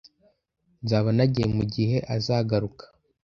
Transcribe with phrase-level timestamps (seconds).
[0.83, 2.83] Nzaba nagiye mugihe azagaruka.